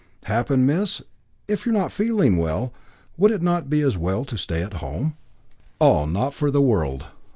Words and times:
"Happen, 0.23 0.65
miss! 0.65 1.03
If 1.47 1.67
you 1.67 1.71
are 1.71 1.77
not 1.77 1.91
feeling 1.91 2.37
well, 2.37 2.73
would 3.17 3.29
it 3.29 3.43
not 3.43 3.69
be 3.69 3.81
as 3.81 3.99
well 3.99 4.25
to 4.25 4.35
stay 4.35 4.63
at 4.63 4.73
home?" 4.81 5.15
"Oh, 5.79 6.05
not 6.05 6.33
for 6.33 6.49
the 6.49 6.59
world! 6.59 7.05